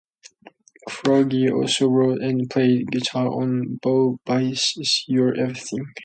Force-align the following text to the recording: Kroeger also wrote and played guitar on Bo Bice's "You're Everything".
Kroeger 0.89 1.53
also 1.53 1.87
wrote 1.87 2.23
and 2.23 2.49
played 2.49 2.89
guitar 2.89 3.27
on 3.27 3.77
Bo 3.83 4.19
Bice's 4.25 5.03
"You're 5.07 5.35
Everything". 5.35 5.93